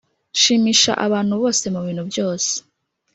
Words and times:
nshimisha 0.35 0.91
abantu 1.05 1.33
bose 1.41 1.65
mu 1.73 1.79
bintu 1.85 2.03
byose 2.09 2.51